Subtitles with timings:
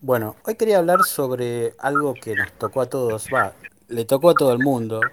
[0.00, 3.52] Bueno, hoy quería hablar sobre algo que nos tocó a todos, va,
[3.88, 5.10] le tocó a todo el mundo.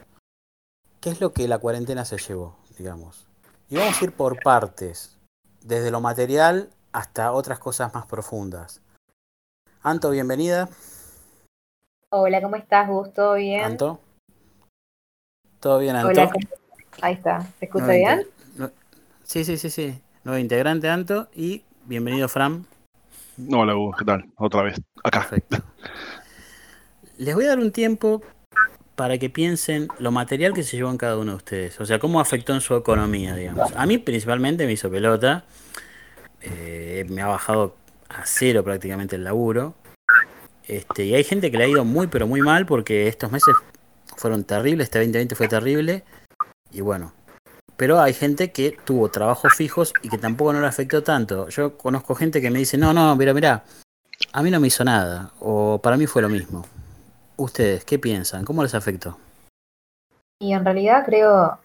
[1.01, 3.25] ¿Qué es lo que la cuarentena se llevó, digamos?
[3.69, 5.17] Y vamos a ir por partes,
[5.61, 8.81] desde lo material hasta otras cosas más profundas.
[9.81, 10.69] Anto, bienvenida.
[12.09, 13.11] Hola, ¿cómo estás, Gus?
[13.11, 13.63] ¿Todo bien?
[13.63, 13.99] Anto.
[15.59, 16.09] ¿Todo bien, Anto?
[16.09, 16.47] Hola, ¿cómo-
[17.01, 17.41] ahí está.
[17.57, 18.27] ¿Se escucha Nuevo bien?
[19.23, 19.99] Sí, sí, sí, sí.
[20.23, 21.27] Nuevo integrante, Anto.
[21.33, 22.67] Y bienvenido, Fran.
[23.51, 24.25] Hola, Hugo, ¿qué tal?
[24.37, 25.19] Otra vez, acá.
[25.19, 25.57] Perfecto.
[27.17, 28.21] Les voy a dar un tiempo
[28.95, 31.79] para que piensen lo material que se llevó en cada uno de ustedes.
[31.81, 33.73] O sea, cómo afectó en su economía, digamos.
[33.75, 35.43] A mí principalmente me hizo pelota.
[36.41, 37.75] Eh, me ha bajado
[38.07, 39.75] a cero prácticamente el laburo.
[40.67, 43.53] Este, y hay gente que le ha ido muy, pero muy mal porque estos meses
[44.15, 44.85] fueron terribles.
[44.85, 46.05] Este 2020 fue terrible.
[46.71, 47.13] Y bueno.
[47.77, 51.49] Pero hay gente que tuvo trabajos fijos y que tampoco no le afectó tanto.
[51.49, 53.63] Yo conozco gente que me dice, no, no, mira, mira,
[54.31, 56.65] a mí no me hizo nada, o para mí fue lo mismo.
[57.37, 58.45] ¿Ustedes qué piensan?
[58.45, 59.17] ¿Cómo les afectó?
[60.39, 61.57] Y en realidad creo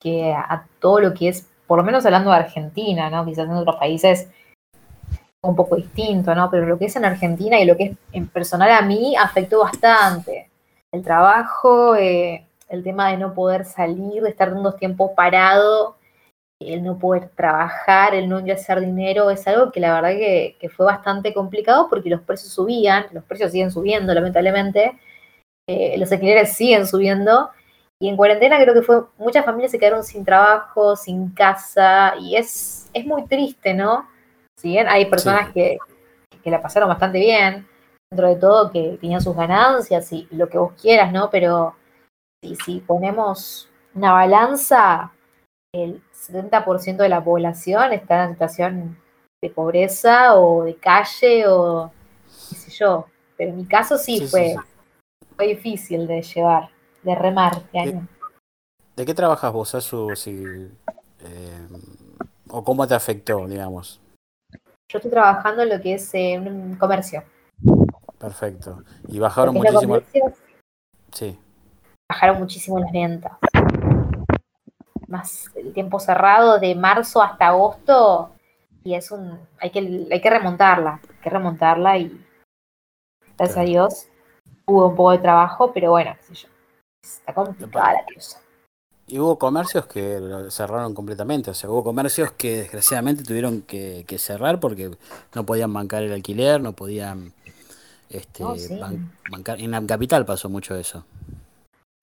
[0.00, 3.24] que a todo lo que es, por lo menos hablando de Argentina, ¿no?
[3.24, 4.28] Quizás en otros países
[5.42, 6.50] un poco distinto, ¿no?
[6.50, 9.60] Pero lo que es en Argentina y lo que es en personal a mí afectó
[9.60, 10.50] bastante.
[10.92, 15.96] El trabajo, eh, el tema de no poder salir, de estar tanto tiempo parado,
[16.60, 20.68] el no poder trabajar, el no hacer dinero, es algo que la verdad que, que
[20.68, 24.98] fue bastante complicado porque los precios subían, los precios siguen subiendo lamentablemente,
[25.68, 27.50] eh, los alquileres siguen subiendo
[28.00, 32.36] y en cuarentena creo que fue, muchas familias se quedaron sin trabajo, sin casa, y
[32.36, 34.08] es, es muy triste, ¿no?
[34.58, 35.52] Si bien hay personas Sí.
[35.54, 35.78] que,
[36.42, 37.66] que la pasaron bastante bien,
[38.10, 41.28] dentro de todo, que tenían sus ganancias y lo que vos quieras, ¿no?
[41.30, 41.74] Pero
[42.42, 45.12] si, si ponemos una balanza,
[45.74, 48.98] el 70% de la población está en situación
[49.42, 51.92] de pobreza o de calle o
[52.48, 53.06] qué sé yo.
[53.36, 55.26] Pero en mi caso sí, fue, sí.
[55.36, 56.70] fue difícil de llevar,
[57.02, 57.78] de remar este ¿Qué?
[57.80, 58.08] año.
[58.96, 60.16] ¿De qué trabajas vos, Asu?
[60.16, 60.42] Si,
[61.20, 61.68] eh,
[62.50, 64.00] ¿O cómo te afectó, digamos?
[64.90, 67.22] Yo estoy trabajando en lo que es eh, un comercio.
[68.18, 68.82] Perfecto.
[69.06, 70.00] Y bajaron muchísimo.
[70.00, 70.34] comercio,
[71.12, 71.38] Sí,
[72.18, 73.32] bajaron muchísimo las ventas.
[75.06, 78.32] Más el tiempo cerrado de marzo hasta agosto
[78.84, 79.78] y es un hay que
[80.10, 82.08] hay que remontarla, hay que remontarla y
[83.36, 83.60] gracias Claro.
[83.60, 84.08] a Dios
[84.66, 86.48] hubo un poco de trabajo, pero bueno, qué sé yo.
[87.02, 88.40] Está complicada la cosa.
[89.06, 90.20] Y hubo comercios que
[90.50, 91.50] cerraron completamente.
[91.52, 94.90] O sea, hubo comercios que desgraciadamente tuvieron que, que cerrar porque
[95.34, 97.32] no podían bancar el alquiler, no podían
[98.10, 98.76] este, No, sí.
[98.78, 99.58] ban- bancar.
[99.60, 101.06] En la capital pasó mucho eso.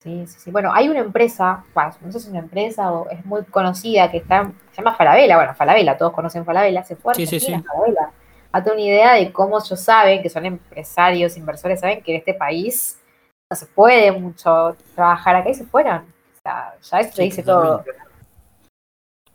[0.02, 0.50] Sí, sí, sí.
[0.50, 4.10] Bueno, hay una empresa, bueno, no sé si es una empresa o es muy conocida
[4.10, 7.52] que está, se llama Falabella, bueno, Falabella, todos conocen Falabella, se fue Sí, sí, sí.
[7.60, 8.10] Falabella.
[8.52, 12.34] Date una idea de cómo ellos saben, que son empresarios, inversores, saben que en este
[12.34, 12.98] país
[13.50, 15.98] no se puede mucho trabajar acá y se fueron.
[15.98, 17.84] O sea, ya eso te dice todo.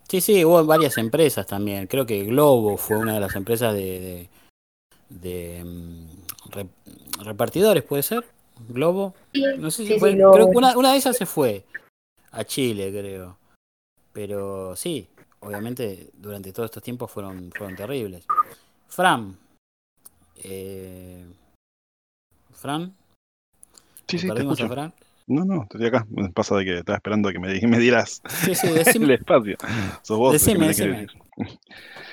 [0.08, 1.88] Sí, sí, hubo varias empresas también.
[1.88, 4.30] Creo que Globo fue una de las empresas de,
[5.10, 5.20] de,
[5.60, 6.68] de, mm, re-
[7.24, 8.26] repartidores, ¿puede ser?
[8.70, 9.14] Globo.
[9.58, 10.14] No sé si sí, sí, fue.
[10.14, 11.66] Creo que una, una de esas se fue
[12.32, 13.38] a Chile, creo.
[14.14, 15.08] Pero sí,
[15.40, 18.26] obviamente durante todos estos tiempos fueron, fueron terribles.
[18.88, 19.38] Fran.
[20.44, 21.26] eh,
[22.52, 22.94] Fran.
[24.08, 24.68] Sí, sí, ¿Lo te perdimos a.
[24.68, 24.94] Fran?
[25.28, 26.06] No, no, estoy acá.
[26.10, 29.58] Me Pasa de que estaba esperando que me, me dieras Sí, sí, el espacio.
[30.02, 31.08] Sos vos que Decime, que decime.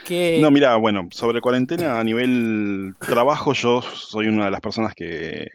[0.06, 4.94] ¿Qué, No, mira, bueno, sobre cuarentena a nivel trabajo, yo soy una de las personas
[4.94, 5.48] que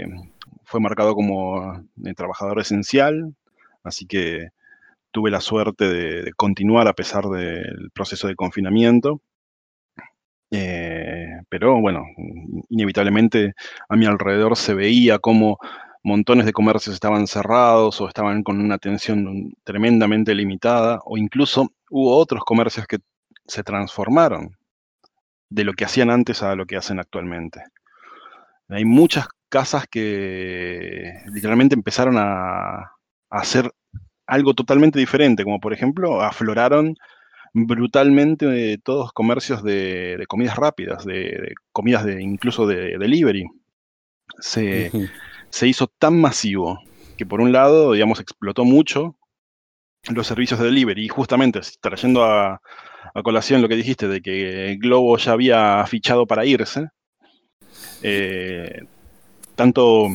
[0.73, 1.83] fue marcado como
[2.15, 3.35] trabajador esencial,
[3.83, 4.47] así que
[5.11, 9.21] tuve la suerte de, de continuar a pesar del proceso de confinamiento.
[10.49, 12.05] Eh, pero bueno,
[12.69, 13.53] inevitablemente
[13.87, 15.59] a mi alrededor se veía como
[16.01, 22.17] montones de comercios estaban cerrados o estaban con una atención tremendamente limitada, o incluso hubo
[22.17, 22.97] otros comercios que
[23.45, 24.57] se transformaron
[25.49, 27.61] de lo que hacían antes a lo que hacen actualmente.
[28.69, 32.25] Hay muchas casas que literalmente empezaron a,
[32.79, 32.89] a
[33.29, 33.71] hacer
[34.25, 36.95] algo totalmente diferente, como por ejemplo afloraron
[37.53, 43.45] brutalmente eh, todos comercios de, de comidas rápidas, de, de comidas de incluso de delivery.
[44.39, 44.89] Se,
[45.51, 46.79] se hizo tan masivo
[47.15, 49.15] que por un lado, digamos, explotó mucho
[50.09, 52.59] los servicios de delivery y justamente trayendo a,
[53.13, 56.87] a colación lo que dijiste de que Globo ya había fichado para irse,
[58.01, 58.81] eh,
[59.63, 60.09] tanto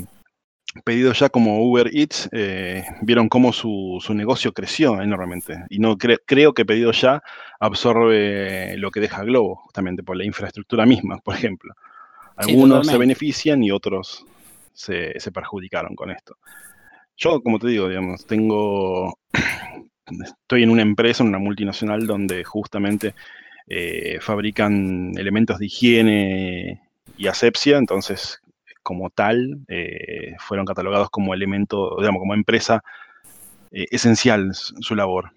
[0.84, 5.64] pedido ya como Uber Eats eh, vieron cómo su, su, negocio creció enormemente.
[5.70, 7.22] Y no cre creo que pedido ya
[7.58, 11.72] absorbe lo que deja Globo, justamente por la infraestructura misma, por ejemplo.
[12.36, 14.26] Algunos se benefician y otros
[14.74, 16.36] se, perjudicaron con esto.
[17.16, 19.18] Yo, como te digo, digamos, tengo,
[20.22, 23.14] estoy en una empresa, en una multinacional, donde justamente
[23.66, 26.82] eh, fabrican elementos de higiene
[27.16, 28.42] y asepsia, entonces,
[28.88, 32.82] como tal, eh, fueron catalogados como elemento, digamos, como empresa
[33.70, 35.32] eh, esencial su labor.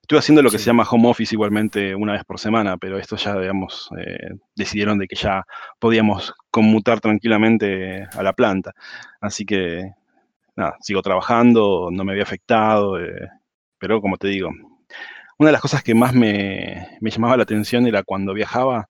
[0.00, 3.16] Estuve haciendo lo que se llama home office igualmente una vez por semana, pero esto
[3.16, 5.44] ya, digamos, eh, decidieron de que ya
[5.78, 8.72] podíamos conmutar tranquilamente a la planta.
[9.20, 9.92] Así que,
[10.56, 12.96] nada, sigo trabajando, no me había afectado,
[13.78, 14.48] pero como te digo,
[15.38, 18.88] una de las cosas que más me, llamaba la atención era cuando viajaba,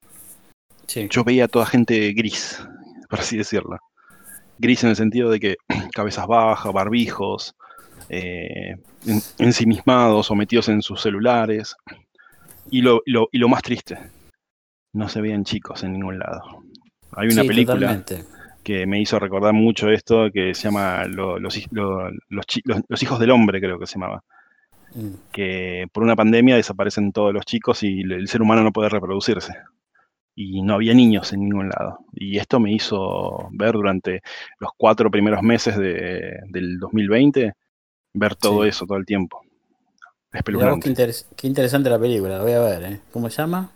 [1.10, 2.64] yo veía a toda gente gris,
[3.12, 3.76] por así decirlo.
[4.56, 5.56] Gris en el sentido de que
[5.94, 7.54] cabezas bajas, barbijos,
[8.08, 8.76] eh,
[9.36, 11.76] ensimismados o metidos en sus celulares.
[12.70, 13.02] Y lo,
[13.50, 13.98] más triste,
[14.94, 16.62] no se veían chicos en ningún lado.
[17.14, 18.02] Hay una película
[18.64, 21.54] que me hizo recordar mucho esto que se llama los,
[23.02, 24.24] hijos del hombre, creo que se llamaba.
[24.94, 25.10] Mm.
[25.30, 29.52] Que por una pandemia desaparecen todos los chicos y el ser humano no puede reproducirse.
[30.34, 31.98] Y no había niños en ningún lado.
[32.14, 34.22] Y esto me hizo ver durante
[34.58, 37.52] los cuatro primeros meses del 2020
[38.14, 39.42] ver todo eso todo el tiempo.
[40.32, 40.42] Qué,
[41.36, 42.82] qué, interesante la película, la voy a ver.
[42.84, 43.00] ¿eh?
[43.12, 43.70] ¿Cómo se llama?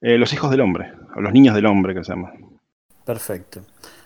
[0.00, 2.32] Eh, los hijos del hombre, o los niños del hombre que se llama.
[3.04, 3.62] Perfecto.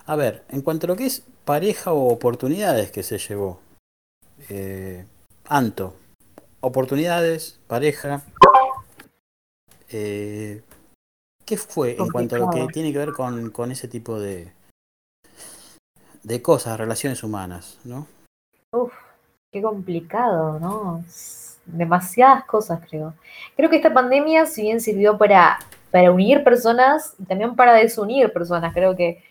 [0.06, 3.60] A ver, en cuanto a lo que es pareja o oportunidades que se llevó.
[4.48, 5.04] Eh,
[5.46, 5.94] Anto,
[6.60, 8.22] oportunidades, pareja.
[9.90, 10.62] Eh,
[11.52, 14.54] ¿Qué fue en cuanto a lo que tiene que ver con, con ese tipo de,
[16.22, 18.06] de cosas, relaciones humanas, ¿no?
[18.72, 18.94] Uf,
[19.52, 21.04] Qué complicado, ¿no?
[21.66, 23.12] Demasiadas cosas, creo.
[23.54, 25.58] Creo que esta pandemia, si bien sirvió para,
[25.90, 28.72] para unir personas, también para desunir personas.
[28.72, 29.22] Creo que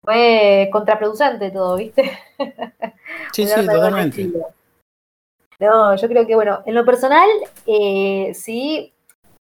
[0.00, 2.16] fue contraproducente todo, ¿viste?
[3.32, 4.30] Sí, sí, totalmente.
[5.58, 7.28] No, yo creo que, bueno, en lo personal,
[7.66, 8.92] eh, sí,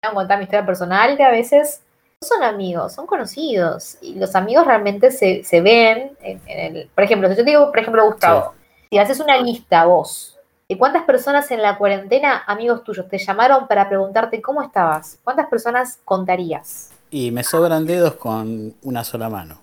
[0.04, 1.82] voy a contar mi historia personal, que a veces
[2.22, 3.98] no son amigos, son conocidos.
[4.02, 6.90] Y los amigos realmente se, se ven en, el.
[6.94, 8.54] Por ejemplo, si yo te digo, por ejemplo, Gustavo,
[8.90, 10.38] si haces una lista vos
[10.68, 15.48] de cuántas personas en la cuarentena, amigos tuyos, te llamaron para preguntarte cómo estabas, ¿cuántas
[15.48, 16.92] personas contarías?
[17.10, 19.58] Y me sobran dedos con una sola mano.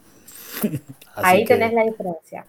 [1.15, 2.45] Ahí tenés la diferencia.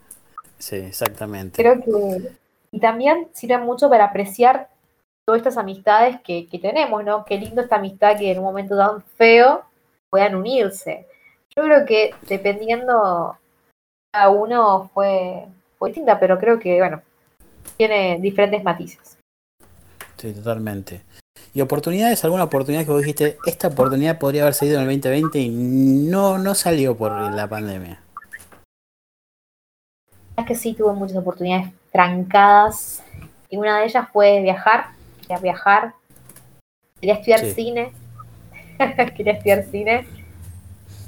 [0.57, 1.61] Sí, exactamente.
[1.61, 2.31] Creo que.
[2.71, 4.69] Y también sirve mucho para apreciar
[5.25, 7.25] todas estas amistades que, que tenemos, ¿no?
[7.25, 9.66] Qué lindo esta amistad que en un momento tan feo
[10.09, 11.07] puedan unirse.
[11.55, 13.37] Yo creo que dependiendo
[14.11, 15.45] cada uno fue,
[15.81, 17.01] distinta, pero creo que, bueno,
[17.77, 19.17] tiene diferentes matices.
[20.17, 21.01] Sí, totalmente.
[21.53, 22.23] ¿Y oportunidades?
[22.23, 26.37] ¿Alguna oportunidad que vos dijiste, esta oportunidad podría haber salido en el 2020 y no,
[26.37, 28.01] no salió por la pandemia?
[30.37, 33.03] Es que sí, tuve muchas oportunidades trancadas
[33.49, 34.87] y una de ellas fue viajar,
[35.21, 35.93] quería viajar,
[36.99, 37.91] quería estudiar cine,
[39.15, 40.07] quería estudiar cine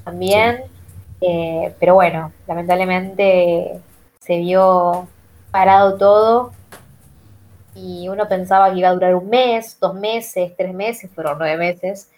[0.04, 0.63] también,
[1.21, 3.80] eh, pero bueno, lamentablemente
[4.19, 5.07] se vio
[5.51, 6.54] parado todo
[7.75, 11.57] y uno pensaba que iba a durar un mes, dos meses, tres meses, fueron nueve
[11.57, 12.12] meses.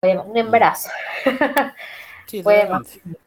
[0.00, 0.90] Fue un embarazo.
[2.42, 3.18] fue, demasiado,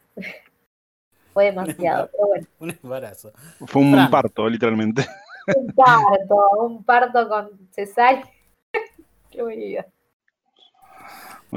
[1.34, 2.48] fue demasiado, pero bueno.
[2.60, 3.32] Un embarazo.
[3.66, 5.06] Fue un parto, literalmente.
[5.56, 8.24] Un parto, un parto con cesárea.
[9.32, 9.86] Qué bonito.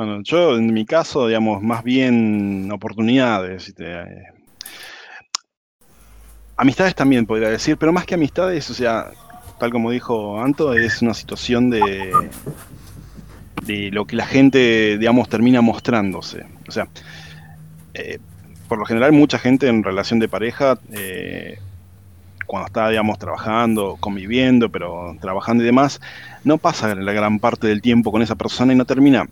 [0.00, 3.75] Bueno, yo en mi caso, digamos, más bien oportunidades.
[3.78, 4.23] Eh,
[6.57, 9.11] Amistades también podría decir, pero más que amistades, o sea,
[9.59, 12.14] tal como dijo Anto, es una situación de,
[13.66, 16.47] de lo que la gente, digamos, termina mostrándose.
[16.66, 16.88] O sea,
[17.92, 18.21] eh,
[18.69, 21.59] por lo general mucha gente en relación de pareja, eh,
[22.47, 26.00] cuando está, digamos, trabajando, conviviendo, pero trabajando y demás,
[26.42, 29.28] no pasa la gran parte del tiempo con esa persona y no termina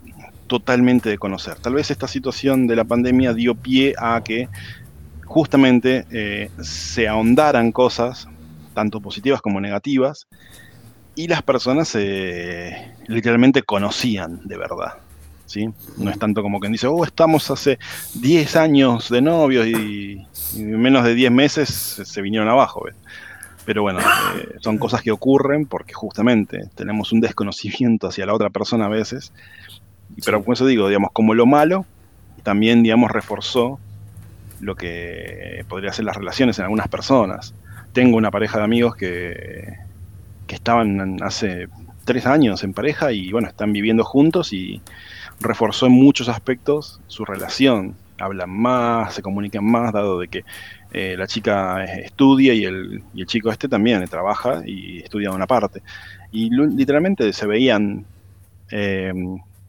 [0.49, 1.55] totalmente de conocer.
[1.55, 4.49] Tal vez esta situación de la pandemia dio pie a que
[5.23, 8.27] justamente eh, se ahondaran cosas,
[8.73, 10.27] tanto positivas como negativas,
[11.15, 14.95] y las personas eh, literalmente conocían de verdad.
[15.45, 15.69] ¿sí?
[15.97, 17.77] No es tanto como quien dice, oh, estamos hace
[18.15, 20.25] 10 años de novios y,
[20.55, 22.85] en menos de 10 meses se vinieron abajo.
[23.65, 28.49] Pero bueno, eh, son cosas que ocurren porque justamente tenemos un desconocimiento hacia la otra
[28.49, 29.31] persona a veces.
[30.25, 31.85] Pero por eso digo, digamos, como lo malo,
[32.43, 33.79] también, digamos, reforzó
[34.59, 37.53] lo que podría ser las relaciones en algunas personas.
[37.93, 39.77] Tengo una pareja de amigos que,
[40.47, 41.67] que estaban hace
[42.05, 44.81] tres años en pareja y bueno, están viviendo juntos y
[45.39, 47.95] reforzó en muchos aspectos su relación.
[48.17, 50.43] hablan más, se comunican más, dado de que
[50.91, 55.47] eh, la chica estudia y el, y el, chico este también trabaja y estudia una
[55.47, 55.81] parte.
[56.31, 58.05] Y literalmente se veían
[58.71, 59.13] eh,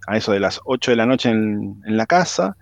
[0.06, 2.56] a eso de las 8 de la noche en, la casa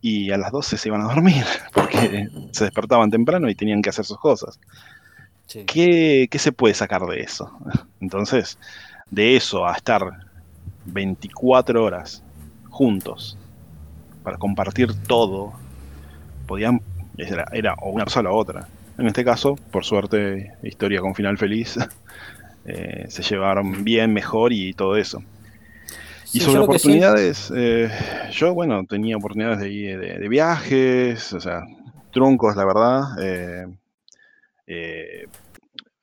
[0.00, 3.90] y a las 12 se iban a dormir porque se despertaban temprano y tenían que
[3.90, 4.58] hacer sus cosas.
[5.66, 7.50] ¿Qué, ¿Qué se puede sacar de eso?
[8.00, 8.58] Entonces,
[9.10, 10.02] de eso a estar
[10.86, 12.22] 24 horas
[12.68, 13.38] juntos
[14.22, 15.52] para compartir todo,
[16.46, 16.82] podían,
[17.16, 18.68] era, era o una cosa o la otra.
[18.98, 21.78] En este caso, por suerte, historia con final feliz,
[22.64, 25.22] eh, se llevaron bien, mejor y todo eso.
[26.32, 27.90] Y sobre oportunidades, eh,
[28.30, 31.62] yo, bueno, tenía oportunidades de, de, viajes, o sea,
[32.10, 33.02] truncos, la verdad.
[34.68, 35.26] Eh,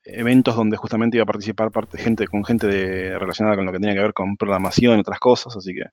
[0.04, 3.78] eventos donde justamente iba a participar parte, gente, con gente de, relacionada con lo que
[3.78, 5.84] tenía que ver con programación y otras cosas, así que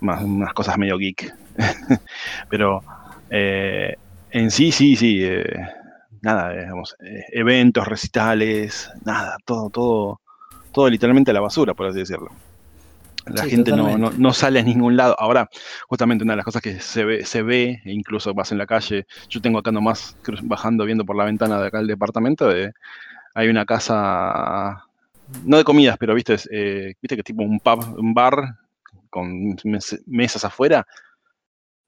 [0.00, 1.34] más unas cosas medio geek.
[2.50, 2.82] Pero
[3.30, 3.94] eh,
[4.30, 5.44] en sí, sí, sí, eh,
[6.22, 10.20] nada, digamos, eh, eventos, recitales, nada, todo, todo,
[10.72, 12.30] todo literalmente a la basura, por así decirlo.
[13.30, 15.16] La gente no, no, sale a ningún lado.
[15.18, 15.48] Ahora,
[15.88, 18.66] justamente una de las cosas que se ve, se ve, e incluso vas en la
[18.66, 22.72] calle, yo tengo acá nomás bajando, viendo por la ventana de acá el departamento, de,
[23.34, 24.84] hay una casa,
[25.44, 28.56] no de comidas, pero viste, eh, viste que es tipo un pub, un bar
[29.10, 29.56] con
[30.06, 30.86] mesas afuera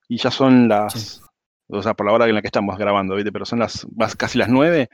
[0.09, 1.23] y ya son las,
[1.69, 4.39] o sea, por la hora en la que estamos grabando, viste, pero son las casi
[4.39, 4.91] las nueve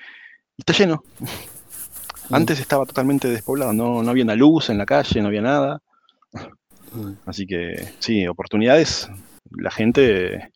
[0.57, 1.03] y está lleno.
[2.29, 2.35] Mm.
[2.35, 5.81] Antes estaba totalmente despoblado, no, no había una luz en la calle, no había nada.
[7.27, 9.09] Así que sí, oportunidades,
[9.51, 10.51] la gente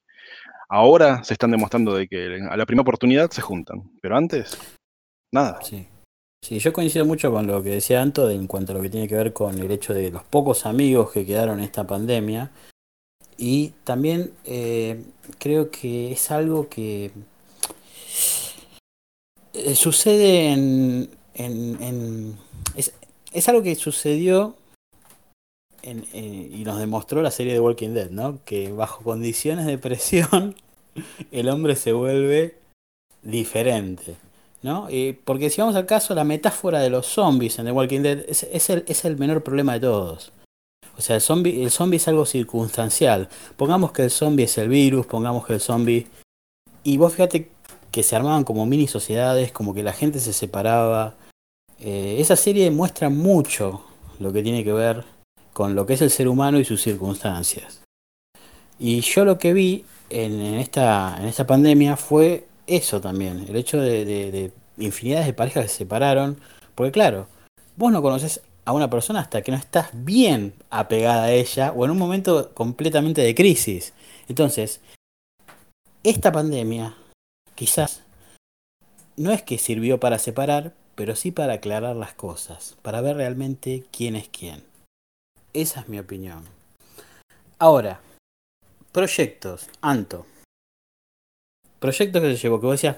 [0.69, 4.57] ahora se están demostrando de que a la primera oportunidad se juntan, pero antes
[5.33, 5.61] nada.
[5.63, 5.87] Sí.
[6.43, 9.07] Sí, yo coincido mucho con lo que decía Anto en cuanto a lo que tiene
[9.07, 12.51] que ver con el hecho de los pocos amigos que quedaron en esta pandemia.
[13.37, 15.03] Y también eh,
[15.39, 17.11] creo que es algo que
[19.53, 21.11] eh, sucede en...
[21.35, 22.37] en,
[22.75, 22.95] es,
[23.33, 24.57] es, algo que sucedió
[25.83, 28.39] en, y nos demostró la serie de Walking Dead, ¿no?
[28.45, 30.55] Que bajo condiciones de presión
[31.31, 32.57] el hombre se vuelve
[33.23, 34.17] diferente.
[34.63, 34.89] ¿no?
[35.25, 38.71] porque si vamos al caso, la metáfora de los zombies en The Walking Dead es,
[38.71, 40.33] el, es el menor problema de todos.
[40.99, 43.31] O sea, el zombie, el zombie es algo circunstancial.
[43.57, 46.07] Pongamos que el zombie es el virus, pongamos que el zombie...
[46.83, 47.51] Y vos fíjate
[47.91, 51.15] que se armaban como mini sociedades, como que la gente se separaba.
[51.79, 53.83] Eh, esa serie muestra mucho
[54.19, 55.05] lo que tiene que ver
[55.53, 57.83] con lo que es el ser humano y sus circunstancias.
[58.79, 63.81] Y yo lo que vi en, esta, en esta pandemia fue eso también, el hecho
[63.81, 66.39] de, de, infinidades de parejas que se separaron,
[66.75, 67.27] porque claro,
[67.77, 71.85] vos no conoces a una persona hasta que no estás bien apegada a ella o
[71.85, 73.93] en un momento completamente de crisis.
[74.29, 74.81] Entonces,
[76.03, 76.95] esta pandemia
[77.55, 78.03] quizás
[79.17, 83.85] no es que sirvió para separar, pero sí para aclarar las cosas, para ver realmente
[83.91, 84.70] quién es quién.
[85.53, 86.45] Esa es mi opinión.
[87.59, 88.01] Ahora,
[88.93, 90.27] proyectos, Anto
[91.81, 92.97] proyectos que se llevó, que vos decías,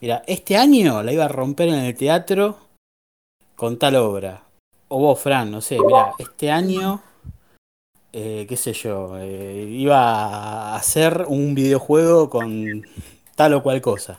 [0.00, 2.58] mira, este año la iba a romper en el teatro
[3.56, 4.42] con tal obra.
[4.88, 7.00] O vos, Fran, no sé, mira, este año,
[8.12, 12.84] eh, qué sé yo, eh, iba a hacer un videojuego con
[13.34, 14.18] tal o cual cosa.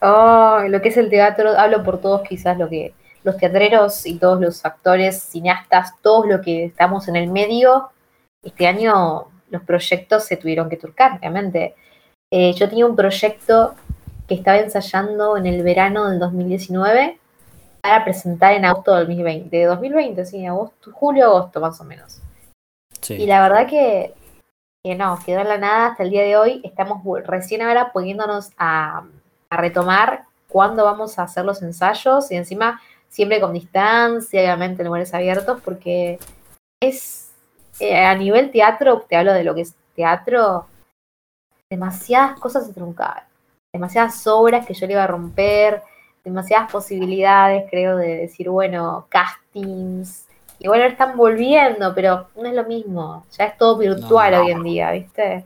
[0.00, 2.92] Oh, lo que es el teatro, hablo por todos quizás lo que
[3.28, 7.90] los teatreros y todos los actores, cineastas, todos los que estamos en el medio,
[8.42, 11.74] este año los proyectos se tuvieron que turcar, obviamente.
[12.30, 13.74] Eh, yo tenía un proyecto
[14.26, 17.18] que estaba ensayando en el verano del 2019
[17.80, 22.20] para presentar en agosto del 2020, de 2020, sí, agosto, julio, agosto más o menos.
[23.08, 24.14] Y la verdad que,
[24.84, 26.60] que, no, quedó en la nada hasta el día de hoy.
[26.64, 29.04] Estamos recién ahora poniéndonos a,
[29.48, 34.86] a retomar cuándo vamos a hacer los ensayos y encima siempre con distancia, obviamente en
[34.86, 36.18] lugares abiertos, porque
[36.80, 37.30] es
[37.80, 40.66] eh, a nivel teatro, te hablo de lo que es teatro,
[41.70, 43.24] demasiadas cosas se truncaron,
[43.72, 45.82] demasiadas obras que yo le iba a romper,
[46.24, 50.26] demasiadas posibilidades, creo, de decir, bueno, castings.
[50.58, 53.24] Y bueno, están volviendo, pero no es lo mismo.
[53.36, 55.44] Ya es todo virtual hoy en día, ¿viste?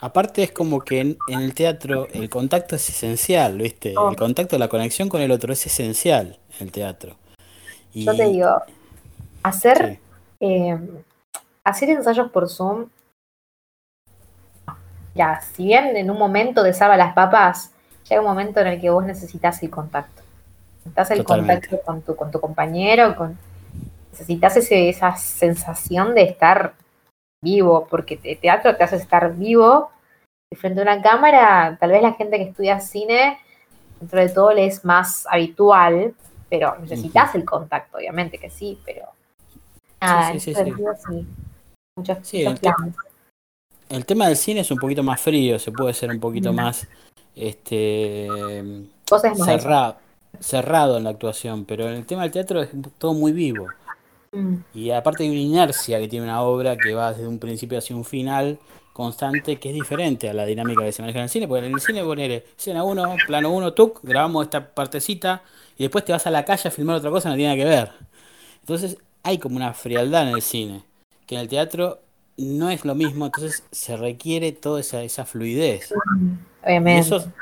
[0.00, 3.94] Aparte es como que en, el teatro el contacto es esencial, ¿viste?
[3.96, 4.10] Oh.
[4.10, 7.16] El contacto, la conexión con el otro es esencial en el teatro.
[7.92, 8.48] Yo te digo,
[9.42, 9.98] hacer
[10.40, 10.78] eh,
[11.64, 12.86] hacer ensayos por Zoom,
[15.14, 17.72] ya, si bien en un momento de salva las papas,
[18.08, 20.22] llega un momento en el que vos necesitas el contacto.
[20.84, 23.36] Necesitas el contacto con tu, con tu compañero, con,
[24.12, 26.74] necesitas ese, esa sensación de estar
[27.42, 29.90] vivo, porque el teatro te hace estar vivo
[30.52, 33.38] y frente a una cámara, tal vez la gente que estudia cine,
[34.00, 36.14] dentro de todo le es más habitual,
[36.48, 39.06] pero necesitas el contacto, obviamente que sí, pero
[40.00, 40.62] nada, sí, sí, sí,
[41.08, 41.26] sí.
[41.96, 42.34] Muchos,
[43.88, 46.88] el, tema del cine es un poquito más frío, se puede ser un poquito más
[47.34, 48.28] este
[49.44, 49.96] cerrado,
[50.38, 53.66] cerrado en la actuación, pero en el tema del teatro es todo muy vivo.
[54.32, 54.58] Mm.
[54.74, 57.96] Y aparte hay una inercia que tiene una obra que va desde un principio hacia
[57.96, 58.58] un final
[58.92, 61.74] constante que es diferente a la dinámica que se maneja en el cine, porque en
[61.74, 65.42] el cine poner escena 1, plano 1, tuc, grabamos esta partecita
[65.76, 67.68] y después te vas a la calle a filmar otra cosa, no tiene nada que
[67.68, 67.92] ver.
[68.60, 70.84] Entonces hay como una frialdad en el cine,
[71.26, 72.00] que en el teatro
[72.36, 75.92] no es lo mismo, entonces se requiere toda esa, esa fluidez.
[76.66, 77.32] Y eso,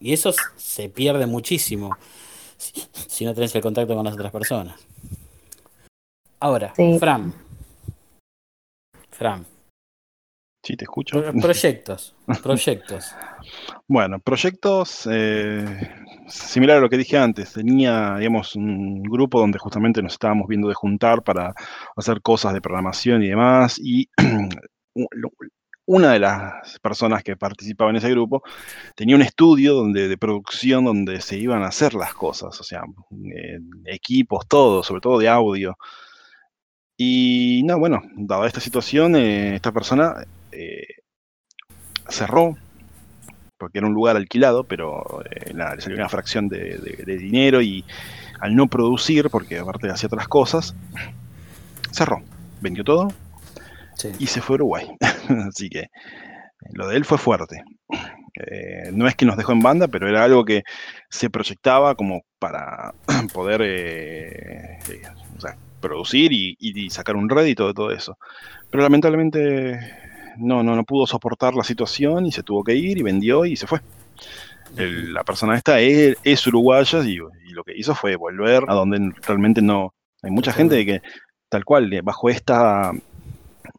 [0.00, 1.96] y eso se pierde muchísimo
[2.58, 4.74] si, no tenés el contacto con las otras personas.
[6.46, 7.32] Ahora, Fran.
[9.10, 9.44] Fran.
[10.62, 11.20] Sí, te escucho.
[11.42, 13.16] Proyectos, proyectos.
[13.88, 15.66] bueno, proyectos eh,
[16.28, 17.52] similar a lo que dije antes.
[17.52, 21.52] Tenía, digamos, un grupo donde justamente nos estábamos viendo de juntar para
[21.96, 23.80] hacer cosas de programación y demás.
[23.82, 24.08] Y
[25.86, 28.44] una de las personas que participaba en ese grupo
[28.94, 32.84] tenía un estudio donde, de producción donde se iban a hacer las cosas, o sea,
[33.34, 35.76] eh, equipos, todo, sobre todo de audio.
[36.96, 40.86] Y no, bueno, dada esta situación, eh, esta persona eh,
[42.08, 42.56] cerró,
[43.58, 47.84] porque era un lugar alquilado, pero eh, le salió una fracción de, dinero y
[48.40, 50.74] al no producir, porque aparte hacía otras cosas,
[51.92, 52.22] cerró,
[52.60, 53.08] vendió todo
[54.18, 54.88] y se fue a Uruguay.
[55.48, 55.88] Así que
[56.72, 57.62] lo de él fue fuerte.
[58.38, 60.62] Eh, no es que nos dejó en banda, pero era algo que
[61.10, 62.94] se proyectaba como para
[63.34, 63.62] poder
[65.80, 68.18] producir y, y, sacar un rédito de todo eso.
[68.70, 69.78] Pero lamentablemente
[70.38, 73.56] no, no, no pudo soportar la situación y se tuvo que ir y vendió y
[73.56, 73.80] se fue.
[74.76, 77.18] la persona esta es, uruguaya y,
[77.52, 79.94] lo que hizo fue volver a donde realmente no.
[80.22, 81.00] Hay mucha gente que,
[81.48, 82.92] tal cual, bajo esta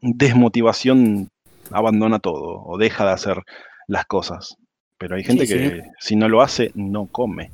[0.02, 1.30] desmotivación,
[1.71, 3.43] abandona todo o deja de hacer
[3.88, 4.56] las cosas.
[4.98, 7.52] Pero hay gente que si no lo hace, no come.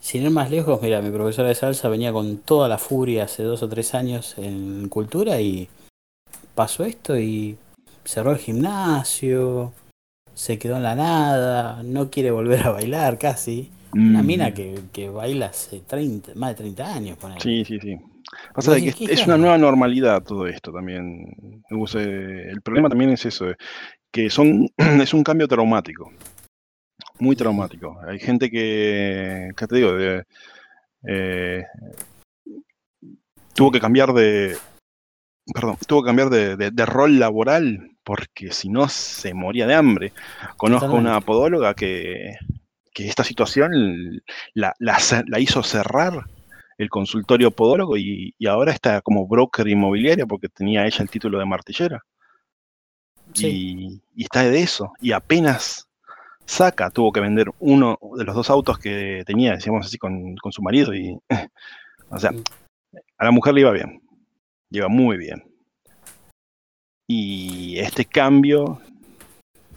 [0.00, 3.42] Sin ir más lejos, mira, mi profesora de salsa venía con toda la furia hace
[3.42, 5.68] dos o tres años en cultura y
[6.54, 7.58] pasó esto y
[8.04, 9.72] cerró el gimnasio,
[10.34, 13.70] se quedó en la nada, no quiere volver a bailar casi.
[13.92, 14.26] Una mm.
[14.26, 17.18] mina que, que, baila hace 30, más de 30 años.
[17.40, 17.96] Sí, sí, sí.
[18.54, 21.62] Pasa que es, una nueva normalidad todo esto también.
[21.68, 23.46] El problema también es eso,
[24.12, 26.10] que son, es un cambio traumático.
[27.20, 27.98] Muy traumático.
[28.06, 29.92] Hay gente que, ¿qué te digo?
[31.06, 31.64] Eh,
[33.54, 34.56] tuvo que cambiar de,
[35.52, 40.12] perdón, tuvo que cambiar de, rol laboral porque si no se moría de hambre.
[40.56, 42.34] Conozco una podóloga que,
[42.94, 43.72] esta situación
[44.52, 44.74] la,
[45.38, 46.24] hizo cerrar
[46.76, 51.38] el consultorio podólogo y, y, ahora está como broker inmobiliaria porque tenía ella el título
[51.38, 52.02] de martillera.
[53.34, 54.92] Y, está de eso.
[55.00, 55.88] Y apenas
[56.50, 60.52] saca, tuvo que vender uno de los dos autos que tenía, decíamos así, con, con
[60.52, 60.94] su marido.
[60.94, 61.18] Y,
[62.10, 62.32] o sea,
[63.18, 64.00] a la mujer le iba bien
[64.70, 65.44] lleva muy bien.
[67.06, 68.80] Y este cambio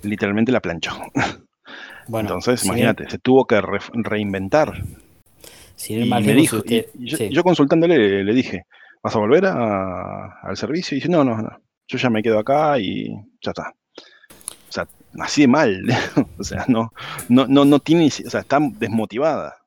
[0.04, 0.92] literalmente la planchó.
[2.06, 4.74] Bueno, Entonces, imagínate, se tuvo que reinventar.
[5.88, 8.66] y me dijo, yo, consultándole le, dije,
[9.02, 10.98] ¿vas a volver al servicio?
[10.98, 13.08] Y dice, no, no, no, yo ya me quedo acá y
[13.42, 13.74] ya está.
[15.19, 15.84] Así de mal.
[16.39, 16.93] o sea, no,
[17.30, 19.58] no, no, no tiene, o sea, está desmotivada.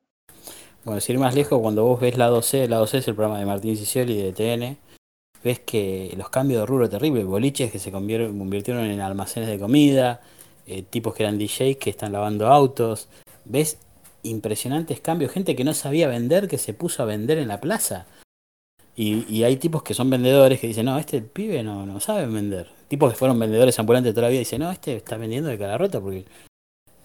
[0.84, 3.40] Bueno, sin ir más lejos, cuando vos ves la 12, la 12 es el programa
[3.40, 4.78] de Martín Cicioli y de TN,
[5.42, 10.20] ves que los cambios de rubro terribles, boliches que se convirtieron en almacenes de comida,
[10.66, 13.08] eh, tipos que eran DJs que están lavando autos,
[13.44, 13.78] ves
[14.22, 18.06] impresionantes cambios, gente que no sabía vender que se puso a vender en la plaza.
[18.96, 22.70] Y, hay tipos que son vendedores que dicen, no, este pibe no, no sabe vender.
[22.88, 25.76] Tipos que fueron vendedores ambulantes toda la vida dicen, no, este está vendiendo de cara
[25.76, 26.24] rota porque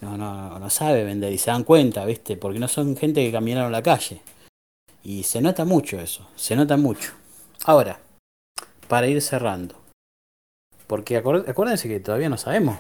[0.02, 2.38] no, no, no sabe vender y se dan cuenta, ¿viste?
[2.38, 4.22] Porque no son gente que caminaron la calle.
[5.04, 7.14] Y se nota mucho eso, se nota mucho.
[7.66, 8.00] Ahora,
[8.88, 9.76] para ir cerrando.
[10.86, 12.78] Porque acuérdense que todavía no sabemos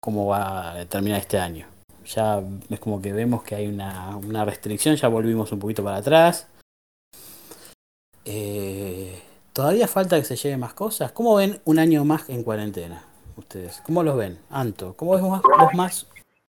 [0.00, 1.66] cómo va a terminar este año.
[2.06, 6.48] Ya es como que vemos que hay una, restricción, ya volvimos un poquito para atrás.
[8.24, 8.83] Eh,
[9.54, 11.12] todavía falta que se lleven más cosas.
[11.12, 13.02] ¿Cómo ven un año más en cuarentena?
[13.36, 14.38] Ustedes, ¿cómo los ven?
[14.50, 15.42] Anto, ¿cómo ves más,
[15.74, 16.06] más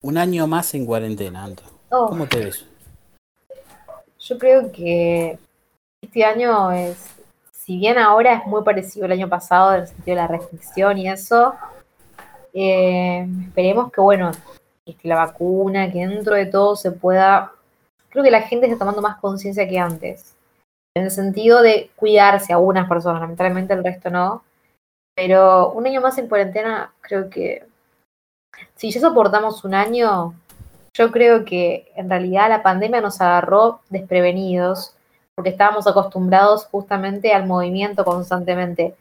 [0.02, 1.64] un año más en cuarentena, Anto?
[1.90, 2.08] Oh.
[2.08, 2.66] ¿Cómo te ves?
[4.20, 5.40] Yo creo que
[6.02, 7.18] este año es
[7.52, 10.98] si bien ahora es muy parecido al año pasado en el sentido de la restricción
[10.98, 11.54] y eso,
[12.54, 14.32] eh, esperemos que, bueno,
[14.86, 17.52] que la vacuna, que dentro de todo se pueda,
[18.08, 20.34] creo que la gente está tomando más conciencia que antes,
[20.98, 24.44] en el sentido de cuidarse a algunas personas, lamentablemente el resto no,
[25.16, 27.66] pero un año más en cuarentena, creo que
[28.76, 30.36] si ya soportamos un año,
[30.94, 34.96] yo creo que en realidad la pandemia nos agarró desprevenidos
[35.36, 38.96] porque estábamos acostumbrados justamente al movimiento constantemente.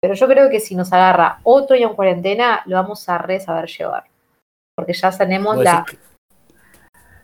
[0.00, 3.40] Pero yo creo que si nos agarra otro año en cuarentena, lo vamos a re
[3.40, 4.04] saber llevar.
[4.76, 5.84] Porque ya tenemos la...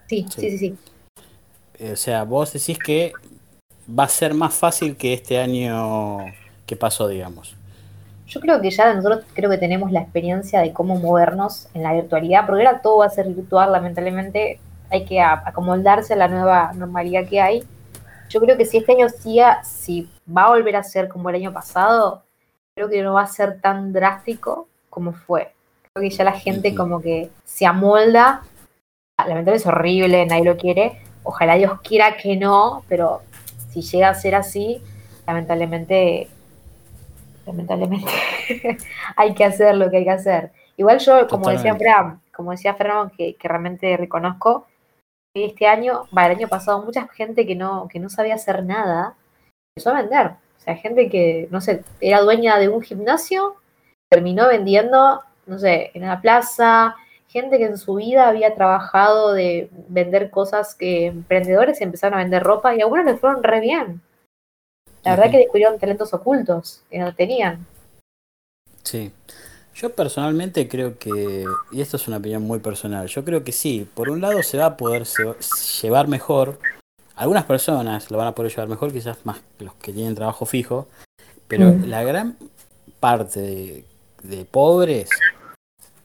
[0.09, 0.79] Sí, sí, sí, sí,
[1.79, 3.13] eh, O sea, vos decís que
[3.89, 6.19] va a ser más fácil que este año
[6.67, 7.57] que pasó, digamos.
[8.27, 11.93] Yo creo que ya nosotros creo que tenemos la experiencia de cómo movernos en la
[11.93, 14.59] virtualidad, porque ahora todo va a ser virtual, lamentablemente
[14.91, 17.65] hay que acomodarse a la nueva normalidad que hay.
[18.29, 21.37] Yo creo que si este año siga, si va a volver a ser como el
[21.37, 22.25] año pasado,
[22.75, 25.53] creo que no va a ser tan drástico como fue.
[25.93, 28.43] Creo que ya la gente como que se amolda.
[29.19, 31.01] Lamentablemente es horrible, nadie lo quiere.
[31.23, 33.23] Ojalá Dios quiera que no, pero
[33.83, 34.83] si llega a ser así,
[35.27, 36.29] lamentablemente
[37.47, 38.11] lamentablemente
[39.17, 40.51] hay que hacer lo que hay que hacer.
[40.77, 44.67] Igual yo, como decía Fran, como decía Fran, que, realmente reconozco,
[45.35, 48.65] que este año, va, el año pasado, mucha gente que no, que no sabía hacer
[48.65, 49.15] nada,
[49.75, 50.27] empezó a vender.
[50.27, 53.57] O sea, gente que, no sé, era dueña de un gimnasio,
[54.11, 56.97] terminó vendiendo, no sé, en la plaza,
[57.29, 62.43] gente que en su vida había trabajado de vender cosas que emprendedores empezaron a vender
[62.43, 64.01] ropa y algunos les fueron re bien.
[65.05, 67.65] La verdad que descubrieron talentos ocultos que no tenían.
[68.83, 69.13] Sí.
[69.77, 73.87] Yo personalmente creo que, y esto es una opinión muy personal, yo creo que sí,
[73.95, 75.05] por un lado se va a poder
[75.83, 76.59] llevar mejor,
[77.15, 80.89] algunas personas lo van a poder llevar mejor, quizás más los que tienen trabajo fijo,
[81.47, 81.85] pero mm.
[81.91, 82.39] la gran
[83.01, 83.85] parte
[84.23, 85.11] de, pobres,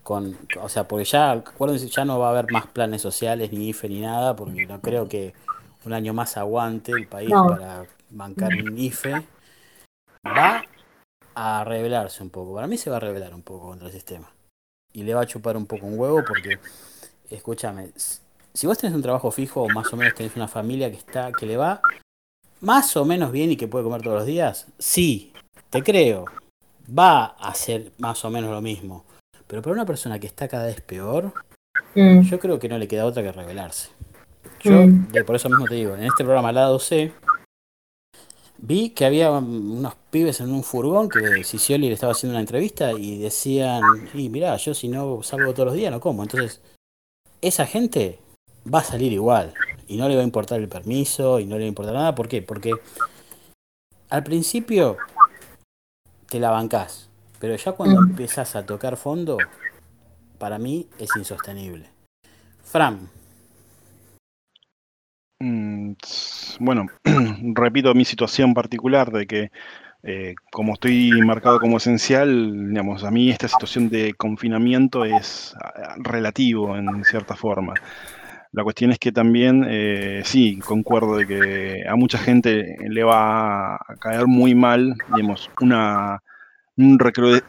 [0.04, 3.70] con, o sea, porque ya, acuérdense, ya no va a haber más planes sociales, ni
[3.70, 5.34] IFE, ni nada, porque no creo que
[5.86, 9.24] un año más aguante el país para bancar un IFE,
[10.26, 10.64] va
[11.36, 12.56] a rebelarse un poco.
[12.56, 14.32] Para mí se va a rebelar un poco contra el sistema.
[14.94, 16.60] Y le va a chupar un poco un huevo porque,
[17.30, 17.92] escúchame,
[18.54, 21.32] si vos tenés un trabajo fijo o más o menos tenés una familia que está,
[21.32, 21.82] que le va
[22.60, 25.34] más o menos bien y que puede comer todos los días, sí,
[25.70, 26.26] te creo.
[26.88, 29.06] Va a hacer más o menos lo mismo.
[29.52, 31.34] Pero para una persona que está cada vez peor,
[31.94, 32.22] mm.
[32.22, 33.90] yo creo que no le queda otra que rebelarse.
[34.64, 35.26] Yo, mm.
[35.26, 37.12] por eso mismo te digo, en este programa Lado C,
[38.58, 42.94] vi que había unos pibes en un furgón que Sicioli le estaba haciendo una entrevista
[42.94, 43.82] y decían,
[44.14, 46.24] y mirá, yo si no salgo todos los días no como.
[46.24, 46.62] Entonces,
[47.42, 48.20] esa gente
[48.74, 49.54] va a salir igual
[49.86, 52.16] y no le va a importar el permiso y no le va a importar nada.
[52.16, 52.42] ¿Por qué?
[52.42, 52.72] Porque
[54.10, 54.96] al principio
[56.30, 57.10] te la bancás,
[57.42, 58.10] pero ya cuando mm.
[58.12, 59.38] empiezas a tocar fondo,
[60.38, 61.90] para mí es insostenible.
[62.64, 63.10] Fran,
[65.42, 65.94] Mm,
[66.60, 66.86] bueno,
[67.56, 69.52] repito mi situación particular de que
[70.04, 75.56] eh, como estoy marcado como esencial, digamos, a mí esta situación de confinamiento es
[75.98, 77.74] relativo en cierta forma.
[78.52, 83.76] La cuestión es que también, eh, sí, concuerdo de que a mucha gente le va
[83.76, 86.22] a caer muy mal, digamos, una,
[86.82, 87.00] un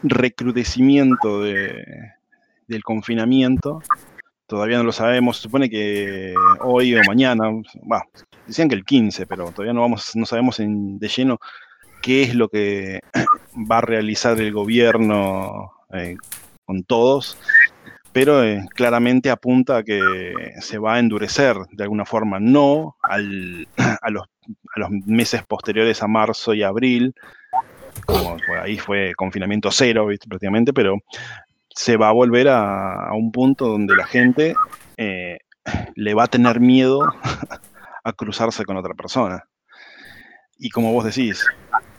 [0.03, 1.85] recrudecimiento de,
[2.67, 3.83] del confinamiento.
[4.47, 7.51] Todavía no lo sabemos, se supone que hoy o mañana,
[8.47, 11.39] decían que el 15, pero todavía no, vamos, no sabemos de lleno
[12.03, 13.01] qué es lo que
[13.71, 16.17] va a realizar el gobierno eh,
[16.67, 17.39] con todos,
[18.13, 20.03] pero eh, claramente apunta a que
[20.61, 23.67] se va a endurecer de alguna forma, no al,
[24.03, 24.25] a, los,
[24.75, 27.15] a los meses posteriores a marzo y abril,
[28.07, 30.99] como ahí fue confinamiento cero prácticamente, pero
[31.75, 34.55] se va a volver a, un punto donde la gente
[34.97, 35.39] eh,
[35.95, 37.01] le va a tener miedo
[38.05, 39.45] a cruzarse con otra persona.
[40.59, 41.45] Y como vos decís,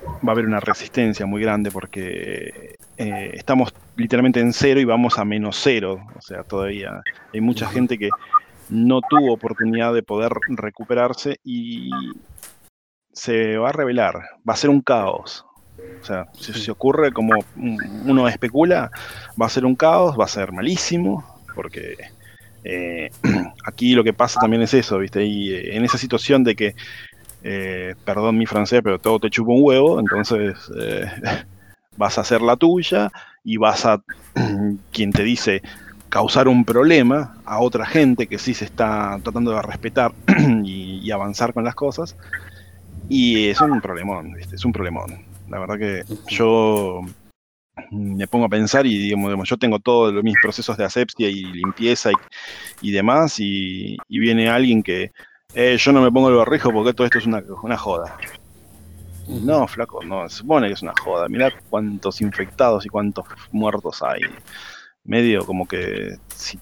[0.05, 5.19] va a haber una resistencia muy grande porque eh, estamos literalmente en cero y vamos
[5.19, 6.05] a menos cero.
[6.15, 7.01] O sea, todavía
[7.33, 8.09] hay mucha gente que
[8.69, 11.89] no tuvo oportunidad de poder recuperarse y
[13.11, 14.15] se va a revelar.
[14.47, 15.45] Va a ser un caos.
[16.01, 18.91] O sea, si se ocurre como uno especula,
[19.41, 21.23] va a ser un caos, va a ser malísimo,
[21.55, 21.95] porque
[22.63, 23.09] eh,
[23.65, 25.23] aquí lo que pasa también es eso, ¿viste?
[25.23, 26.75] Y eh, en esa situación de que,
[27.43, 30.57] eh, perdón mi francés, pero todo te chupa un huevo, entonces
[31.97, 33.11] vas a hacer la tuya
[33.43, 34.01] y vas a,
[34.91, 35.61] quien te dice,
[36.09, 40.13] causar un problema a otra gente que sí se está tratando de respetar
[40.63, 42.15] y, y avanzar con las cosas.
[43.09, 44.55] Y es un problemón, ¿viste?
[44.55, 45.32] Es un problemón.
[45.49, 47.01] La verdad que yo
[47.91, 52.11] me pongo a pensar y digamos, yo tengo todos mis procesos de asepsia y limpieza
[52.81, 55.11] y, demás, y, viene alguien que
[55.53, 58.17] eh, yo no me pongo el barrijo porque todo esto es una, una joda.
[59.27, 61.29] No, flaco, no, se supone que es una joda.
[61.29, 64.21] Mirá cuántos infectados y cuántos muertos hay.
[65.03, 66.59] Medio como que si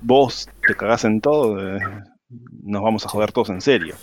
[0.00, 1.80] vos te cagás en todo, eh,
[2.62, 3.94] nos vamos a joder todos en serio.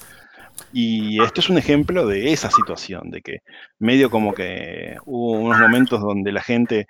[0.71, 3.39] Y esto es un ejemplo de esa situación, de que
[3.79, 6.87] medio como que hubo unos momentos donde la gente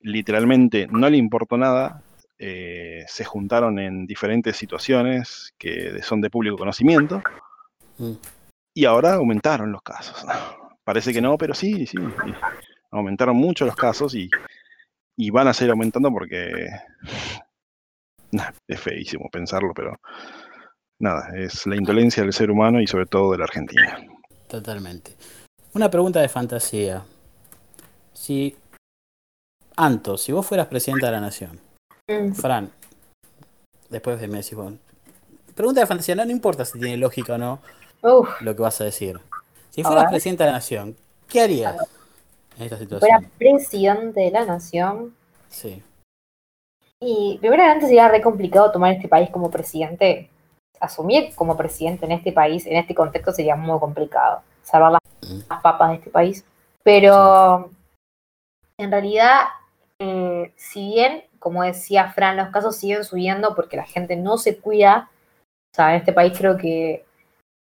[0.00, 2.02] literalmente no le importó nada,
[2.38, 7.22] eh, se juntaron en diferentes situaciones que son de público conocimiento,
[7.98, 8.12] mm.
[8.74, 10.24] y ahora aumentaron los casos.
[10.84, 11.98] Parece que no, pero sí, sí,
[12.90, 14.28] aumentaron mucho los casos y,
[15.16, 16.66] y van a seguir aumentando porque
[18.66, 20.00] es feísimo pensarlo, pero
[21.02, 23.98] nada, es la indolencia del ser humano y sobre todo de la Argentina.
[24.48, 25.14] Totalmente.
[25.74, 27.04] Una pregunta de fantasía.
[28.12, 28.56] Si,
[29.76, 31.60] Anto, si vos fueras presidenta de la nación,
[32.08, 32.32] mm.
[32.32, 32.70] Fran,
[33.90, 34.54] después de Messi,
[35.54, 37.60] pregunta de fantasía, no, importa si tiene lógica o no
[38.40, 39.18] lo que vas a decir.
[39.70, 40.96] Si fueras presidenta de la nación,
[41.28, 41.76] ¿qué harías
[42.58, 43.00] en esta situación?
[43.00, 45.14] Si fuera presidente de la nación.
[45.48, 45.82] Sí.
[47.00, 50.28] Y primeramente sería re complicado tomar este país como presidente
[50.82, 54.42] asumir como presidente en este país, en este contexto, sería muy complicado.
[54.62, 55.02] Salvar las,
[55.62, 56.44] papas de este país.
[56.82, 57.70] Pero
[58.76, 59.44] en realidad,
[60.00, 64.58] eh, si bien, como decía Fran, los casos siguen subiendo porque la gente no se
[64.58, 65.08] cuida,
[65.72, 67.04] o sea, en este país creo que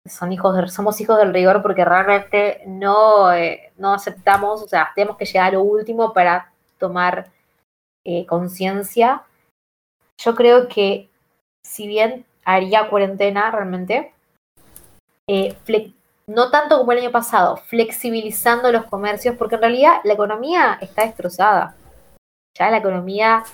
[0.06, 5.16] son hijos somos hijos del rigor porque realmente no, eh, no aceptamos, o sea, tenemos
[5.16, 7.30] que llegar a lo último para tomar
[8.04, 9.24] eh, conciencia.
[10.18, 11.08] Yo creo que
[11.64, 14.12] si bien haría cuarentena realmente.
[15.28, 15.56] Eh,
[16.26, 21.04] no tanto como el año pasado, flexibilizando los comercios, porque en realidad la economía está
[21.04, 21.74] destrozada.
[22.54, 23.44] Ya la economía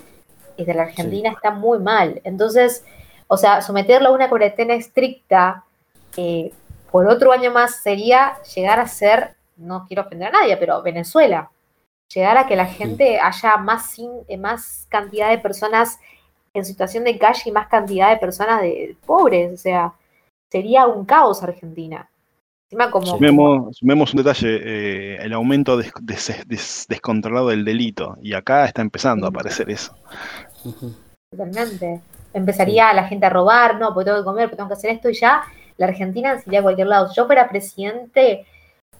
[0.56, 2.20] de la Argentina está muy mal.
[2.24, 2.84] Entonces,
[3.26, 5.64] o sea, someterlo a una cuarentena estricta
[6.16, 6.52] eh,
[6.90, 11.50] por otro año más sería llegar a ser, no quiero ofender a nadie, pero Venezuela.
[12.12, 13.96] Llegar a que la gente haya más,
[14.38, 15.98] más cantidad de personas
[16.54, 19.52] en situación de calle y más cantidad de personas de, pobres.
[19.52, 19.92] O sea,
[20.50, 22.08] sería un caos Argentina.
[22.90, 25.78] como, sumemos, un detalle, eh, el aumento
[26.88, 28.16] descontrolado del delito.
[28.22, 29.94] Y acá está empezando a aparecer eso.
[31.30, 32.00] Totalmente.
[32.32, 35.10] Empezaría la gente a robar, no, porque tengo que comer, porque tengo que hacer esto
[35.10, 35.42] y ya
[35.78, 37.08] la Argentina sería a cualquier lado.
[37.08, 38.44] Si yo fuera presidente,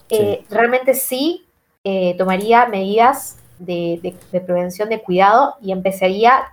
[0.09, 1.45] eh, realmente sí
[1.83, 6.45] eh, tomaría medidas de, de, prevención, de cuidado y empezaría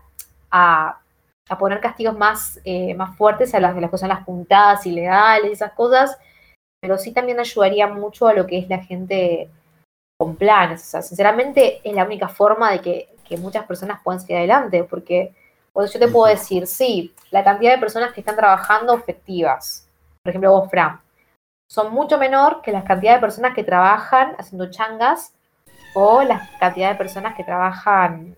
[0.51, 1.01] a,
[1.59, 5.73] poner castigos más, eh, más fuertes a las de las cosas, las puntadas ilegales, esas
[5.73, 6.19] cosas,
[6.81, 9.49] pero sí también ayudaría mucho a lo que es la gente
[10.19, 10.83] con planes.
[10.83, 15.35] O sea, sinceramente es la única forma de que, muchas personas puedan seguir adelante, porque
[15.75, 19.89] yo te puedo decir, sí, la cantidad de personas que están trabajando efectivas,
[20.23, 21.01] por ejemplo vos, Fran,
[21.69, 25.35] son mucho menor que la cantidad de personas que trabajan haciendo changas
[25.95, 28.37] o la cantidad de personas que trabajan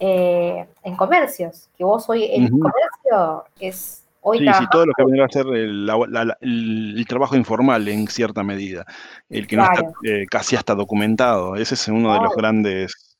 [0.00, 5.04] eh, en comercios, que vos hoy el comercio es hoy Sí, sí, todo lo que
[5.04, 8.84] vendría a ser el, trabajo informal en cierta medida,
[9.28, 13.16] el que no está eh, casi hasta documentado, ese es uno de los grandes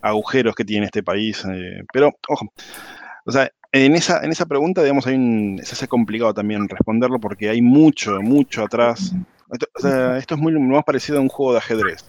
[0.00, 2.46] agujeros que tiene este país, eh, pero ojo,
[3.26, 7.18] o sea, en esa, en esa pregunta, digamos, hay un, se hace complicado también responderlo
[7.18, 9.12] porque hay mucho, mucho atrás.
[9.50, 12.04] Esto, o sea, esto es muy más parecido a un juego de ajedrez.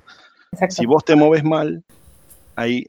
[0.70, 1.84] Si vos te moves mal,
[2.56, 2.86] hay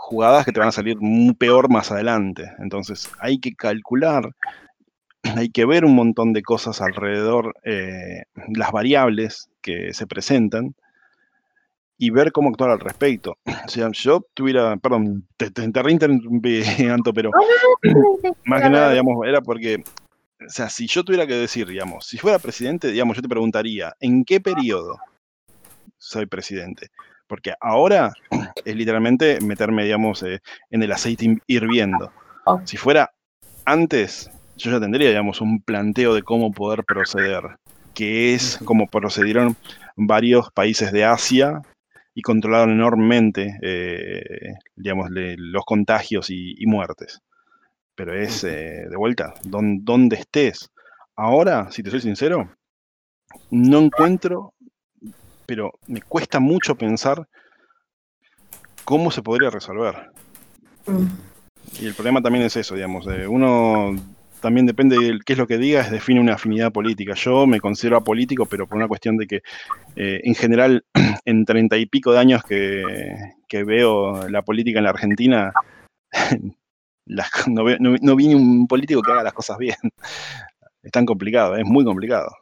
[0.00, 0.96] jugadas que te van a salir
[1.38, 2.50] peor más adelante.
[2.58, 4.30] Entonces hay que calcular,
[5.36, 8.22] hay que ver un montón de cosas alrededor, eh,
[8.54, 10.74] las variables que se presentan
[11.98, 13.36] y ver cómo actuar al respecto.
[13.66, 17.30] O sea, yo tuviera, perdón, te, te, reinterrumpí, Anto, pero
[18.46, 19.84] más que nada, digamos, era porque,
[20.44, 23.94] o sea, si yo tuviera que decir, digamos, si fuera presidente, digamos, yo te preguntaría,
[24.00, 24.98] ¿en qué periodo
[25.98, 26.88] soy presidente?
[27.30, 28.12] Porque ahora
[28.64, 32.12] es literalmente meterme, digamos, eh, en el aceite hirviendo.
[32.64, 33.12] Si fuera
[33.64, 37.44] antes, yo ya tendría, digamos, un planteo de cómo poder proceder,
[37.94, 39.56] que es como procedieron
[39.94, 41.62] varios países de Asia
[42.14, 47.20] y controlaron enormemente, eh, digamos, los contagios y, muertes.
[47.94, 50.68] Pero es, eh, de vuelta, donde estés.
[51.14, 52.50] Ahora, si te soy sincero,
[53.52, 54.54] no encuentro
[55.50, 57.26] pero me cuesta mucho pensar
[58.84, 60.12] cómo se podría resolver.
[60.86, 61.06] Mm.
[61.80, 63.96] Y el problema también es eso, digamos, uno
[64.40, 67.14] también depende de qué es lo que digas, define una afinidad política.
[67.14, 69.42] Yo me considero apolítico, pero por una cuestión de que
[69.96, 70.84] eh, en general
[71.24, 73.12] en treinta y pico de años que,
[73.64, 75.52] veo la política en la Argentina,
[77.48, 79.78] no, no, vi ni un político que haga las cosas bien.
[80.80, 82.36] Es tan complicado, es muy complicado.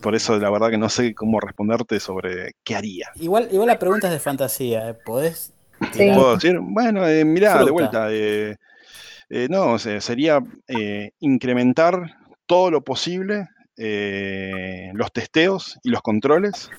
[0.00, 3.08] Por eso la verdad que no sé cómo responderte sobre qué haría.
[3.16, 4.94] Igual, igual la pregunta es de fantasía, ¿eh?
[4.94, 5.52] ¿podés?
[5.78, 6.58] ¿Puedo decir?
[6.60, 8.08] Bueno, eh, mirá, de vuelta.
[8.10, 8.56] Eh,
[9.30, 10.40] eh, no, sería
[11.20, 16.70] incrementar todo lo posible los testeos y los controles.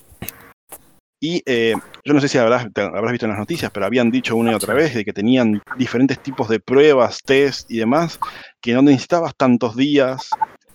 [1.22, 4.52] Y yo no sé si habrás, habrás, visto en las noticias, pero habían dicho una
[4.52, 8.20] y otra vez de que tenían diferentes tipos de pruebas, test y demás,
[8.62, 10.30] que no necesitabas tantos días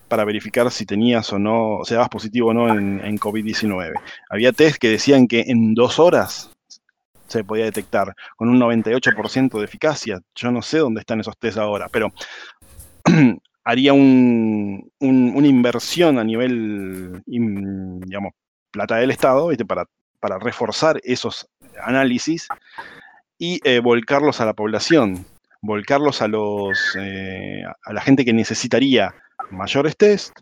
[0.07, 3.93] para verificar si tenías o no, o sea, dabas positivo o no en, en COVID-19.
[4.29, 6.51] Había test que decían que en dos horas
[7.27, 10.19] se podía detectar con un 98% de eficacia.
[10.35, 12.13] Yo no sé dónde están esos test ahora, pero
[13.63, 18.33] haría un, una inversión a nivel, digamos,
[18.71, 19.85] plata del Estado Para,
[20.19, 21.47] para reforzar esos
[21.83, 22.47] análisis
[23.37, 25.25] y eh, volcarlos a la población,
[25.61, 29.13] volcarlos a, los, eh, a la gente que necesitaría
[29.51, 30.33] mayores test,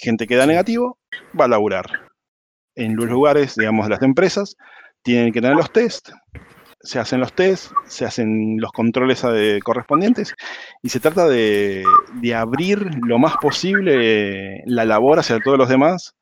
[0.00, 0.98] gente que da negativo,
[1.38, 1.86] va a laburar.
[2.74, 4.56] En los lugares, digamos, de las empresas,
[5.02, 6.10] tienen que tener los test,
[6.82, 9.24] se hacen los test, se hacen los controles
[9.64, 10.34] correspondientes
[10.82, 11.84] y se trata de,
[12.34, 16.14] abrir lo más posible la labor hacia todos los demás.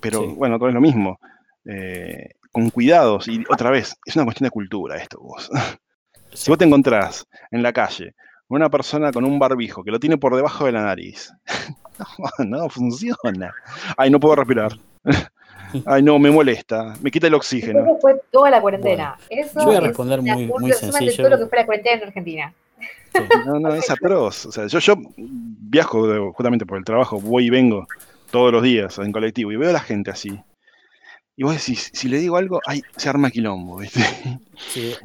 [0.00, 1.18] Pero bueno, todo es lo mismo.
[1.64, 5.50] Eh, con cuidados y otra vez, es una cuestión de cultura esto vos.
[6.30, 8.14] Si vos te encontrás en la calle
[8.48, 11.32] una persona con un barbijo que lo tiene por debajo de la nariz,
[12.38, 13.54] no, no funciona.
[13.96, 14.72] Ay, no puedo respirar.
[15.84, 17.80] Ay, no, me molesta, me quita el oxígeno.
[17.80, 19.18] Eso fue toda la cuarentena.
[19.28, 21.10] Eso yo voy a responder muy, muy sencillo.
[21.10, 22.54] De todo lo que fue la cuarentena en Argentina.
[23.46, 24.46] No, no, es atroz.
[24.46, 27.86] O sea, yo, yo viajo justamente por el trabajo, voy y vengo
[28.30, 30.38] todos los días en colectivo y veo a la gente así.
[31.34, 34.00] Y vos decís, si le digo algo, ay, se arma quilombo, ¿viste?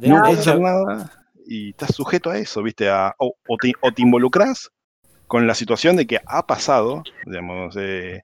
[0.00, 2.88] no puedes hacer nada y estás sujeto a eso, ¿viste?
[2.90, 4.70] o, te, o te involucras
[5.26, 8.22] con la situación de que ha pasado, digamos, eh,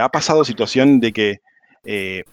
[0.00, 1.40] ha pasado situación de que
[1.84, 2.24] eh,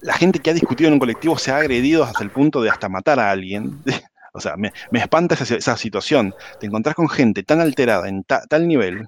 [0.00, 2.70] la gente que ha discutido en un colectivo se ha agredido hasta el punto de
[2.70, 3.82] hasta matar a alguien.
[4.32, 6.34] o sea, me, espanta esa, situación.
[6.60, 9.06] Te encontrás con gente tan alterada en tal nivel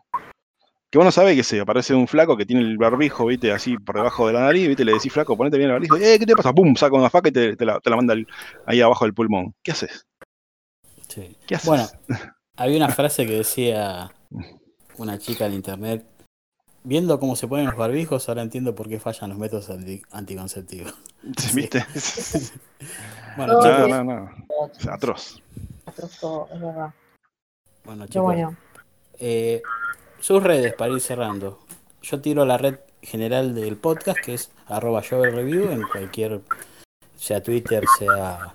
[0.90, 3.96] que uno sabe que se aparece un flaco que tiene el barbijo, viste, así por
[3.96, 6.35] debajo de la nariz, viste, le decís, flaco, ponete bien el barbijo, eh, ¿qué te
[6.35, 6.53] pasa?
[6.53, 6.75] ¡Pum!
[6.77, 8.14] Saca una faca y te, la, manda
[8.66, 9.55] ahí abajo del pulmón.
[9.62, 10.07] ¿Qué haces?
[11.09, 11.37] Sí.
[11.46, 11.68] ¿Qué haces?
[11.68, 11.87] Bueno,
[12.57, 14.12] había una frase que decía
[14.99, 16.07] una chica en internet
[16.87, 19.70] viendo cómo se ponen los barbijos, ahora entiendo por qué fallan los métodos
[20.12, 20.94] anticonceptivos.
[21.55, 21.85] ¿Viste?
[23.37, 24.31] bueno, no, no, no,
[24.90, 25.42] atroz.
[25.85, 26.12] Atroz,
[26.53, 26.94] es verdad.
[27.85, 28.55] Bueno, chicos.
[29.18, 29.62] Eh,
[30.27, 31.61] sus redes para ir cerrando.
[32.03, 36.41] Yo tiro la red general del podcast, que es arroba review en cualquier,
[37.17, 38.53] sea Twitter, sea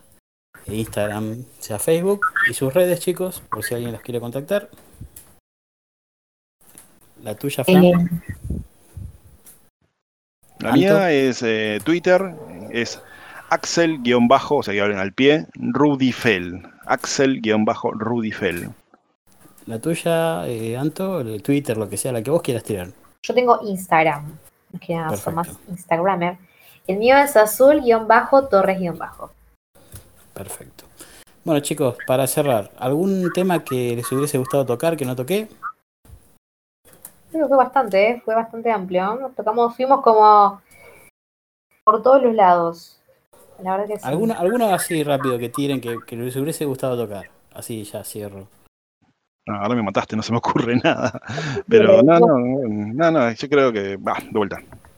[0.66, 2.26] Instagram, sea Facebook.
[2.50, 4.70] Y sus redes, chicos, por si alguien las quiere contactar.
[7.24, 7.86] La tuya, Fran.
[7.86, 8.06] Eh,
[10.60, 12.36] la mía es eh, Twitter,
[12.72, 13.00] es
[13.50, 16.64] Axel-, o sea que hablen al pie, Rudifel.
[16.86, 18.72] Axel-Rudifel.
[19.72, 22.90] La tuya, eh, Anto, el Twitter, lo que sea, la que vos quieras tirar.
[23.24, 24.38] Yo tengo Instagram,
[24.86, 26.38] que nada, soy más Instagramer.
[26.88, 29.32] El mío es azul-torres-bajo.
[30.34, 30.84] Perfecto.
[31.46, 35.48] Bueno, chicos, para cerrar, ¿algún tema que les hubiese gustado tocar que no toqué?
[37.32, 38.22] Creo que fue bastante, ¿eh?
[38.26, 39.16] fue bastante amplio.
[39.16, 40.62] Nos tocamos, fuimos como
[41.86, 43.00] por todos los lados.
[43.64, 44.06] La verdad que sí.
[44.06, 47.30] ¿Alguna, ¿Alguna así rápido que tiren que, que les hubiese gustado tocar?
[47.54, 48.50] Así ya cierro.
[49.52, 51.22] No, ahora me mataste, no se me ocurre nada.
[51.68, 54.58] Pero no, no, no, no, yo creo que, va, de vuelta.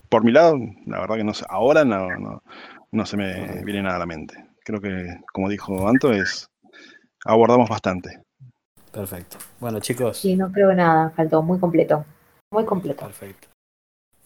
[0.09, 2.43] Por mi lado, la verdad que no sé, ahora no, no,
[2.91, 4.35] no se me viene nada a la mente.
[4.63, 6.47] Creo que, como dijo Anto, es
[7.25, 8.21] abordamos bastante.
[8.91, 9.37] Perfecto.
[9.59, 10.19] Bueno, chicos.
[10.19, 12.05] Sí, no creo nada, faltó muy completo.
[12.51, 13.03] Muy completo.
[13.03, 13.47] Perfecto.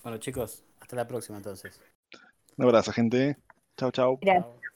[0.03, 1.79] Bueno, chicos, hasta la próxima entonces.
[2.57, 3.37] Un abrazo, gente.
[3.77, 4.19] Chao, chao.
[4.21, 4.66] Gracias.